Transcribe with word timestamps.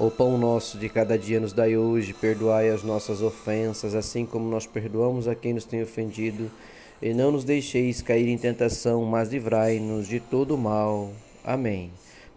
O 0.00 0.12
pão 0.12 0.38
nosso 0.38 0.78
de 0.78 0.88
cada 0.88 1.18
dia 1.18 1.40
nos 1.40 1.52
dai 1.52 1.76
hoje, 1.76 2.14
perdoai 2.14 2.70
as 2.70 2.84
nossas 2.84 3.20
ofensas, 3.20 3.96
assim 3.96 4.24
como 4.24 4.48
nós 4.48 4.64
perdoamos 4.64 5.26
a 5.26 5.34
quem 5.34 5.52
nos 5.52 5.64
tem 5.64 5.82
ofendido, 5.82 6.48
e 7.02 7.12
não 7.12 7.32
nos 7.32 7.42
deixeis 7.42 8.00
cair 8.00 8.28
em 8.28 8.38
tentação, 8.38 9.04
mas 9.04 9.30
livrai-nos 9.30 10.06
de 10.06 10.20
todo 10.20 10.56
mal. 10.56 11.10
Amém. 11.42 11.90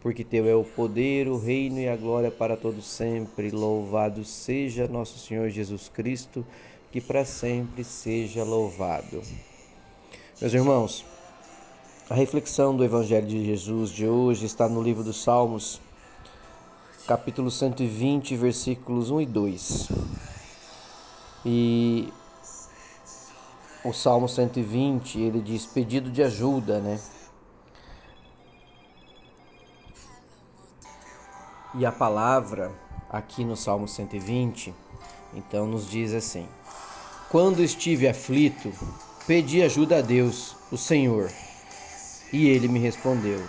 Porque 0.00 0.22
teu 0.22 0.46
é 0.46 0.54
o 0.54 0.62
poder, 0.62 1.26
o 1.26 1.36
reino 1.36 1.80
e 1.80 1.88
a 1.88 1.96
glória 1.96 2.30
para 2.30 2.56
todos 2.56 2.86
sempre. 2.86 3.50
Louvado 3.50 4.24
seja 4.24 4.86
nosso 4.86 5.18
Senhor 5.18 5.50
Jesus 5.50 5.90
Cristo, 5.92 6.46
que 6.92 7.00
para 7.00 7.24
sempre 7.24 7.82
seja 7.82 8.44
louvado. 8.44 9.20
Meus 10.40 10.54
irmãos, 10.54 11.04
a 12.08 12.14
reflexão 12.14 12.76
do 12.76 12.84
Evangelho 12.84 13.26
de 13.26 13.44
Jesus 13.44 13.90
de 13.90 14.06
hoje 14.06 14.46
está 14.46 14.68
no 14.68 14.80
livro 14.80 15.02
dos 15.02 15.20
Salmos, 15.24 15.80
capítulo 17.08 17.50
120, 17.50 18.36
versículos 18.36 19.10
1 19.10 19.22
e 19.22 19.26
2. 19.26 19.88
E 21.46 22.12
o 23.82 23.94
Salmo 23.94 24.28
120, 24.28 25.18
ele 25.18 25.40
diz 25.40 25.64
pedido 25.64 26.10
de 26.10 26.22
ajuda, 26.22 26.80
né? 26.80 27.00
E 31.76 31.86
a 31.86 31.90
palavra 31.90 32.70
aqui 33.08 33.42
no 33.42 33.56
Salmo 33.56 33.88
120, 33.88 34.74
então 35.32 35.66
nos 35.66 35.88
diz 35.88 36.12
assim: 36.12 36.46
Quando 37.30 37.64
estive 37.64 38.06
aflito, 38.06 38.70
pedi 39.26 39.62
ajuda 39.62 40.00
a 40.00 40.02
Deus, 40.02 40.54
o 40.70 40.76
Senhor, 40.76 41.32
e 42.30 42.48
ele 42.48 42.68
me 42.68 42.78
respondeu: 42.78 43.42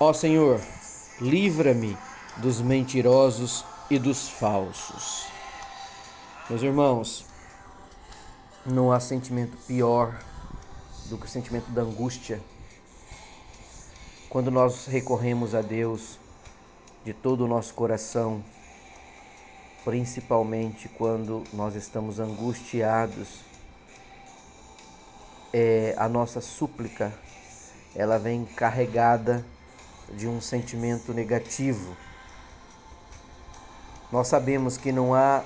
Ó 0.00 0.12
Senhor, 0.12 0.60
livra-me 1.20 1.96
dos 2.36 2.60
mentirosos 2.60 3.64
e 3.90 3.98
dos 3.98 4.28
falsos. 4.28 5.26
Meus 6.50 6.62
irmãos, 6.62 7.24
não 8.64 8.92
há 8.92 9.00
sentimento 9.00 9.56
pior 9.66 10.18
do 11.06 11.16
que 11.16 11.26
o 11.26 11.28
sentimento 11.28 11.70
da 11.70 11.82
angústia. 11.82 12.40
Quando 14.28 14.50
nós 14.50 14.86
recorremos 14.86 15.54
a 15.54 15.62
Deus 15.62 16.18
de 17.04 17.14
todo 17.14 17.44
o 17.44 17.48
nosso 17.48 17.72
coração, 17.72 18.44
principalmente 19.84 20.88
quando 20.90 21.42
nós 21.52 21.74
estamos 21.74 22.20
angustiados, 22.20 23.40
é, 25.52 25.94
a 25.96 26.08
nossa 26.08 26.40
súplica 26.40 27.14
ela 27.94 28.18
vem 28.18 28.44
carregada 28.44 29.42
de 30.12 30.28
um 30.28 30.40
sentimento 30.40 31.14
negativo 31.14 31.96
nós 34.10 34.28
sabemos 34.28 34.76
que 34.76 34.92
não 34.92 35.14
há 35.14 35.42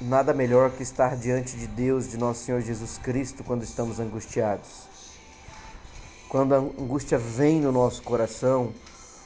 nada 0.00 0.32
melhor 0.32 0.70
que 0.70 0.82
estar 0.82 1.16
diante 1.16 1.56
de 1.56 1.66
Deus, 1.66 2.08
de 2.08 2.16
nosso 2.16 2.44
Senhor 2.44 2.60
Jesus 2.60 2.98
Cristo, 2.98 3.42
quando 3.42 3.62
estamos 3.62 3.98
angustiados. 3.98 4.88
Quando 6.28 6.54
a 6.54 6.58
angústia 6.58 7.18
vem 7.18 7.60
no 7.60 7.72
nosso 7.72 8.02
coração, 8.02 8.72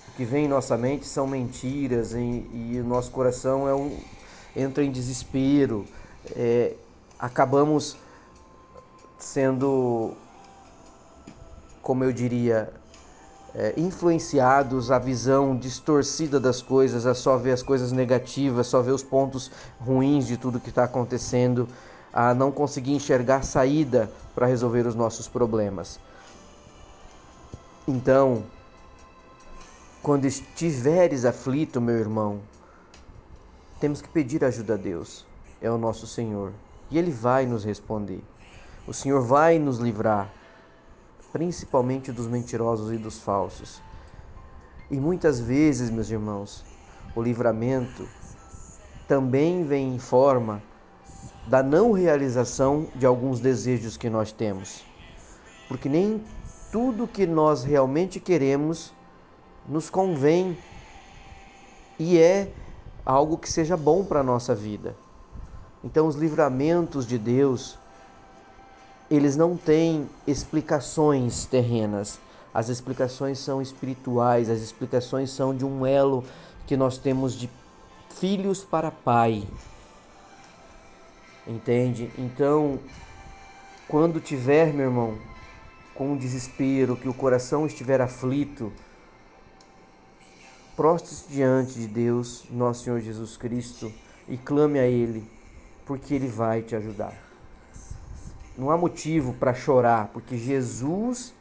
o 0.09 0.13
que 0.17 0.25
vem 0.25 0.47
em 0.47 0.49
nossa 0.49 0.77
mente 0.77 1.07
são 1.07 1.27
mentiras 1.27 2.13
e, 2.13 2.17
e 2.17 2.81
o 2.81 2.85
nosso 2.85 3.11
coração 3.11 3.69
é 3.69 3.75
um, 3.75 3.99
entra 4.57 4.83
em 4.83 4.91
desespero. 4.91 5.87
É, 6.35 6.75
acabamos 7.19 7.97
sendo, 9.19 10.15
como 11.83 12.05
eu 12.05 12.13
diria, 12.13 12.73
é, 13.55 13.75
influenciados 13.77 14.91
à 14.91 14.99
visão 14.99 15.57
distorcida 15.57 16.39
das 16.39 16.61
coisas, 16.61 17.07
a 17.07 17.15
só 17.15 17.37
ver 17.37 17.53
as 17.53 17.63
coisas 17.63 17.93
negativas, 17.93 18.67
só 18.67 18.83
ver 18.83 18.93
os 18.93 19.03
pontos 19.03 19.51
ruins 19.81 20.27
de 20.27 20.37
tudo 20.37 20.61
que 20.61 20.69
está 20.69 20.85
acontecendo, 20.85 21.69
a 22.13 22.35
não 22.35 22.51
conseguir 22.51 22.93
enxergar 22.93 23.43
saída 23.43 24.11
para 24.35 24.47
resolver 24.47 24.87
os 24.87 24.95
nossos 24.95 25.29
problemas. 25.29 25.99
Então, 27.87 28.45
quando 30.03 30.27
estiveres 30.27 31.25
aflito, 31.25 31.81
meu 31.81 31.97
irmão, 31.97 32.41
temos 33.81 34.03
que 34.03 34.09
pedir 34.09 34.45
ajuda 34.45 34.75
a 34.75 34.77
Deus, 34.77 35.25
é 35.61 35.71
o 35.71 35.79
nosso 35.79 36.07
Senhor, 36.07 36.53
e 36.91 36.99
Ele 36.99 37.11
vai 37.11 37.47
nos 37.47 37.65
responder. 37.65 38.23
O 38.87 38.93
Senhor 38.93 39.21
vai 39.21 39.59
nos 39.59 39.79
livrar 39.79 40.33
principalmente 41.33 42.13
dos 42.13 42.27
mentirosos 42.27 42.93
e 42.93 42.97
dos 42.97 43.19
falsos. 43.19 43.83
E 44.91 44.99
muitas 44.99 45.39
vezes, 45.39 45.91
meus 45.91 46.11
irmãos, 46.11 46.65
o 47.15 47.23
livramento 47.23 48.09
também 49.07 49.65
vem 49.65 49.95
em 49.95 49.99
forma 49.99 50.63
da 51.47 51.63
não 51.63 51.93
realização 51.93 52.89
de 52.95 53.07
alguns 53.07 53.41
desejos 53.41 53.97
que 53.97 54.09
nós 54.09 54.33
temos. 54.33 54.85
Porque 55.67 55.89
nem 55.89 56.23
tudo 56.71 57.07
que 57.07 57.27
nós 57.27 57.65
realmente 57.65 58.21
queremos 58.21 58.93
nos 59.67 59.91
convém 59.91 60.57
e 61.99 62.19
é 62.19 62.53
algo 63.05 63.37
que 63.39 63.51
seja 63.51 63.77
bom 63.77 64.05
para 64.05 64.21
a 64.21 64.25
nossa 64.25 64.55
vida. 64.55 64.95
Então, 65.83 66.07
os 66.07 66.17
livramentos 66.17 67.07
de 67.07 67.19
Deus 67.19 67.79
eles 69.11 69.37
não 69.37 69.57
têm 69.57 70.09
explicações 70.27 71.47
terrenas. 71.47 72.19
As 72.53 72.69
explicações 72.69 73.39
são 73.39 73.63
espirituais, 73.63 74.51
as 74.51 74.61
explicações 74.61 75.31
são 75.31 75.55
de 75.55 75.65
um 75.65 75.87
elo 75.87 76.25
que 76.67 76.77
nós 76.77 76.99
temos 76.99 77.35
de 77.35 77.49
filhos 78.11 78.65
para 78.65 78.91
pai. 78.91 79.47
Entende? 81.47 82.11
Então, 82.19 82.79
quando 83.87 84.21
tiver, 84.21 84.73
meu 84.73 84.87
irmão, 84.87 85.19
com 85.95 86.17
desespero, 86.17 86.97
que 86.97 87.09
o 87.09 87.15
coração 87.15 87.67
estiver 87.67 88.01
aflito, 88.01 88.73
prostre-se 90.77 91.29
diante 91.29 91.75
de 91.75 91.87
Deus, 91.87 92.45
nosso 92.51 92.85
Senhor 92.85 93.01
Jesus 93.01 93.37
Cristo, 93.37 93.91
e 94.29 94.37
clame 94.37 94.79
a 94.79 94.87
Ele, 94.87 95.29
porque 95.87 96.15
Ele 96.15 96.29
vai 96.29 96.61
te 96.63 96.77
ajudar. 96.77 97.28
Não 98.59 98.73
há 98.73 98.77
motivo 98.77 99.35
para 99.35 99.55
chorar, 99.55 100.09
porque 100.09 100.37
Jesus 100.37 101.33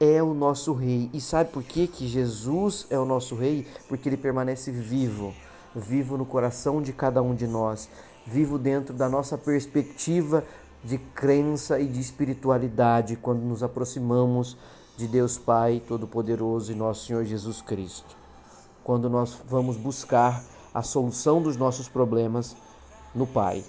é 0.00 0.22
o 0.22 0.32
nosso 0.32 0.72
rei. 0.72 1.10
E 1.12 1.20
sabe 1.20 1.50
por 1.50 1.62
que, 1.62 1.86
que 1.86 2.08
Jesus 2.08 2.86
é 2.88 2.98
o 2.98 3.04
nosso 3.04 3.34
rei? 3.34 3.66
Porque 3.86 4.08
ele 4.08 4.16
permanece 4.16 4.70
vivo, 4.70 5.34
vivo 5.76 6.16
no 6.16 6.24
coração 6.24 6.80
de 6.80 6.90
cada 6.90 7.20
um 7.20 7.34
de 7.34 7.46
nós, 7.46 7.90
vivo 8.26 8.58
dentro 8.58 8.94
da 8.94 9.10
nossa 9.10 9.36
perspectiva 9.36 10.42
de 10.82 10.96
crença 10.96 11.78
e 11.78 11.86
de 11.86 12.00
espiritualidade 12.00 13.16
quando 13.16 13.42
nos 13.42 13.62
aproximamos 13.62 14.56
de 14.96 15.06
Deus 15.06 15.36
Pai 15.36 15.82
Todo-Poderoso 15.86 16.72
e 16.72 16.74
nosso 16.74 17.04
Senhor 17.04 17.26
Jesus 17.26 17.60
Cristo. 17.60 18.16
Quando 18.82 19.10
nós 19.10 19.38
vamos 19.46 19.76
buscar 19.76 20.42
a 20.72 20.82
solução 20.82 21.42
dos 21.42 21.58
nossos 21.58 21.90
problemas 21.90 22.56
no 23.14 23.26
Pai. 23.26 23.62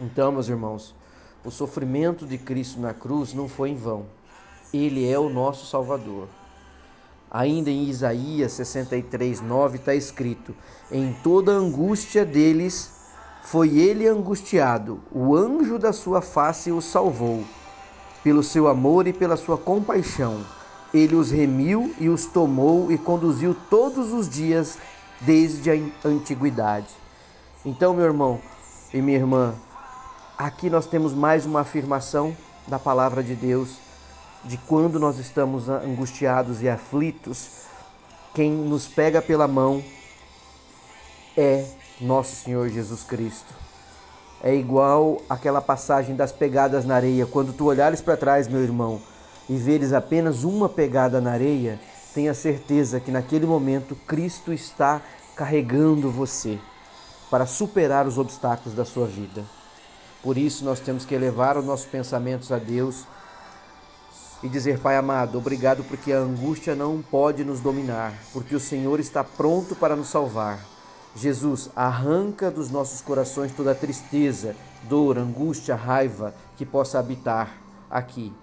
Então, 0.00 0.30
meus 0.30 0.48
irmãos, 0.48 0.94
o 1.46 1.50
sofrimento 1.50 2.26
de 2.26 2.36
Cristo 2.36 2.80
na 2.80 2.92
cruz 2.92 3.32
não 3.32 3.48
foi 3.48 3.70
em 3.70 3.76
vão. 3.76 4.06
Ele 4.74 5.08
é 5.08 5.16
o 5.16 5.28
nosso 5.28 5.64
Salvador. 5.66 6.26
Ainda 7.30 7.70
em 7.70 7.84
Isaías 7.84 8.52
63, 8.52 9.40
9 9.40 9.78
está 9.78 9.94
escrito: 9.94 10.52
Em 10.90 11.14
toda 11.22 11.52
a 11.52 11.56
angústia 11.56 12.24
deles 12.24 12.90
foi 13.44 13.78
ele 13.78 14.08
angustiado, 14.08 15.00
o 15.12 15.36
anjo 15.36 15.78
da 15.78 15.92
sua 15.92 16.20
face 16.20 16.72
o 16.72 16.80
salvou. 16.80 17.44
Pelo 18.24 18.42
seu 18.42 18.66
amor 18.66 19.06
e 19.06 19.12
pela 19.12 19.36
sua 19.36 19.56
compaixão, 19.56 20.44
ele 20.92 21.14
os 21.14 21.30
remiu 21.30 21.94
e 22.00 22.08
os 22.08 22.26
tomou 22.26 22.90
e 22.90 22.98
conduziu 22.98 23.54
todos 23.70 24.12
os 24.12 24.28
dias 24.28 24.78
desde 25.20 25.70
a 25.70 25.74
antiguidade. 26.04 26.88
Então, 27.64 27.94
meu 27.94 28.04
irmão 28.04 28.40
e 28.92 29.00
minha 29.00 29.18
irmã, 29.18 29.54
Aqui 30.38 30.68
nós 30.68 30.84
temos 30.84 31.14
mais 31.14 31.46
uma 31.46 31.60
afirmação 31.60 32.36
da 32.68 32.78
palavra 32.78 33.22
de 33.22 33.34
Deus 33.34 33.78
de 34.44 34.58
quando 34.58 35.00
nós 35.00 35.18
estamos 35.18 35.66
angustiados 35.70 36.60
e 36.62 36.68
aflitos, 36.68 37.48
quem 38.34 38.52
nos 38.52 38.86
pega 38.86 39.22
pela 39.22 39.48
mão 39.48 39.82
é 41.34 41.64
nosso 41.98 42.36
Senhor 42.36 42.68
Jesus 42.68 43.02
Cristo. 43.02 43.54
é 44.42 44.54
igual 44.54 45.22
aquela 45.26 45.62
passagem 45.62 46.14
das 46.14 46.32
pegadas 46.32 46.84
na 46.84 46.96
areia. 46.96 47.24
Quando 47.24 47.54
tu 47.54 47.64
olhares 47.64 48.02
para 48.02 48.14
trás, 48.14 48.46
meu 48.46 48.62
irmão, 48.62 49.00
e 49.48 49.56
veres 49.56 49.94
apenas 49.94 50.44
uma 50.44 50.68
pegada 50.68 51.18
na 51.18 51.32
areia, 51.32 51.80
tenha 52.12 52.34
certeza 52.34 53.00
que 53.00 53.10
naquele 53.10 53.46
momento 53.46 53.96
Cristo 54.06 54.52
está 54.52 55.00
carregando 55.34 56.10
você 56.10 56.58
para 57.30 57.46
superar 57.46 58.06
os 58.06 58.18
obstáculos 58.18 58.74
da 58.74 58.84
sua 58.84 59.06
vida. 59.06 59.42
Por 60.26 60.36
isso 60.36 60.64
nós 60.64 60.80
temos 60.80 61.04
que 61.04 61.14
elevar 61.14 61.56
os 61.56 61.64
nossos 61.64 61.86
pensamentos 61.86 62.50
a 62.50 62.58
Deus 62.58 63.04
e 64.42 64.48
dizer: 64.48 64.80
Pai 64.80 64.96
amado, 64.96 65.38
obrigado 65.38 65.84
porque 65.84 66.12
a 66.12 66.18
angústia 66.18 66.74
não 66.74 67.00
pode 67.00 67.44
nos 67.44 67.60
dominar, 67.60 68.12
porque 68.32 68.52
o 68.52 68.58
Senhor 68.58 68.98
está 68.98 69.22
pronto 69.22 69.76
para 69.76 69.94
nos 69.94 70.08
salvar. 70.08 70.58
Jesus, 71.14 71.70
arranca 71.76 72.50
dos 72.50 72.72
nossos 72.72 73.00
corações 73.00 73.52
toda 73.52 73.72
tristeza, 73.72 74.56
dor, 74.88 75.16
angústia, 75.16 75.76
raiva 75.76 76.34
que 76.56 76.66
possa 76.66 76.98
habitar 76.98 77.56
aqui. 77.88 78.34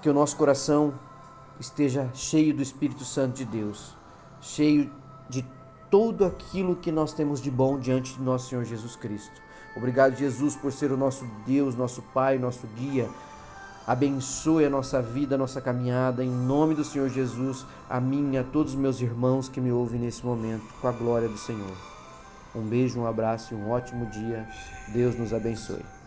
Que 0.00 0.08
o 0.08 0.14
nosso 0.14 0.34
coração 0.34 0.94
esteja 1.60 2.08
cheio 2.14 2.54
do 2.54 2.62
Espírito 2.62 3.04
Santo 3.04 3.36
de 3.36 3.44
Deus, 3.44 3.94
cheio 4.40 4.90
de 5.28 5.44
tudo 5.90 6.24
aquilo 6.24 6.74
que 6.74 6.90
nós 6.90 7.12
temos 7.12 7.38
de 7.38 7.50
bom 7.50 7.78
diante 7.78 8.14
de 8.14 8.22
nosso 8.22 8.48
Senhor 8.48 8.64
Jesus 8.64 8.96
Cristo. 8.96 9.46
Obrigado, 9.76 10.16
Jesus, 10.16 10.56
por 10.56 10.72
ser 10.72 10.90
o 10.90 10.96
nosso 10.96 11.24
Deus, 11.46 11.74
nosso 11.74 12.02
Pai, 12.14 12.38
nosso 12.38 12.66
guia. 12.76 13.08
Abençoe 13.86 14.66
a 14.66 14.70
nossa 14.70 15.00
vida, 15.00 15.34
a 15.34 15.38
nossa 15.38 15.60
caminhada, 15.60 16.22
em 16.22 16.30
nome 16.30 16.74
do 16.74 16.84
Senhor 16.84 17.08
Jesus, 17.08 17.64
a 17.88 17.98
mim 17.98 18.32
e 18.34 18.38
a 18.38 18.44
todos 18.44 18.74
os 18.74 18.78
meus 18.78 19.00
irmãos 19.00 19.48
que 19.48 19.60
me 19.60 19.72
ouvem 19.72 20.00
nesse 20.00 20.26
momento, 20.26 20.64
com 20.80 20.88
a 20.88 20.92
glória 20.92 21.28
do 21.28 21.38
Senhor. 21.38 21.76
Um 22.54 22.62
beijo, 22.62 23.00
um 23.00 23.06
abraço 23.06 23.54
e 23.54 23.56
um 23.56 23.70
ótimo 23.70 24.06
dia. 24.06 24.46
Deus 24.88 25.16
nos 25.16 25.32
abençoe. 25.32 25.97